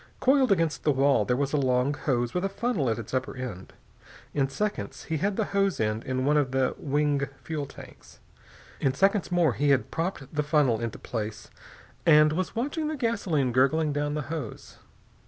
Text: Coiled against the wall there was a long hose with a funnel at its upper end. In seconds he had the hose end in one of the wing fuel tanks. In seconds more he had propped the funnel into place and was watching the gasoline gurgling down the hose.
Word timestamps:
Coiled 0.19 0.51
against 0.51 0.83
the 0.83 0.91
wall 0.91 1.25
there 1.25 1.37
was 1.37 1.53
a 1.53 1.57
long 1.57 1.93
hose 1.93 2.33
with 2.33 2.43
a 2.43 2.49
funnel 2.49 2.89
at 2.89 2.97
its 2.97 3.13
upper 3.13 3.37
end. 3.37 3.71
In 4.33 4.49
seconds 4.49 5.03
he 5.03 5.17
had 5.17 5.35
the 5.35 5.45
hose 5.53 5.79
end 5.79 6.03
in 6.05 6.25
one 6.25 6.37
of 6.37 6.49
the 6.49 6.73
wing 6.79 7.27
fuel 7.43 7.67
tanks. 7.67 8.19
In 8.79 8.95
seconds 8.95 9.31
more 9.31 9.53
he 9.53 9.69
had 9.69 9.91
propped 9.91 10.33
the 10.33 10.41
funnel 10.41 10.79
into 10.79 10.97
place 10.97 11.51
and 12.03 12.33
was 12.33 12.55
watching 12.55 12.87
the 12.87 12.95
gasoline 12.95 13.51
gurgling 13.51 13.93
down 13.93 14.15
the 14.15 14.23
hose. 14.33 14.79